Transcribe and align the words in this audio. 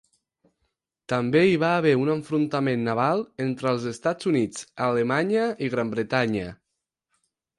També 1.11 1.41
hi 1.49 1.57
va 1.63 1.67
haver 1.81 1.91
un 2.03 2.09
enfrontament 2.13 2.87
naval 2.87 3.21
entre 3.45 3.69
els 3.73 3.85
Estats 3.93 4.31
Units, 4.33 4.65
Alemanya 4.89 5.47
i 5.67 5.71
Gran 5.75 5.95
Bretanya. 5.95 6.49